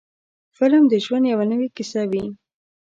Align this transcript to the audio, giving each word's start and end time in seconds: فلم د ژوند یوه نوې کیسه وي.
فلم 0.57 0.83
د 0.91 0.93
ژوند 1.05 1.25
یوه 1.31 1.45
نوې 1.51 1.67
کیسه 1.77 2.01
وي. 2.11 2.25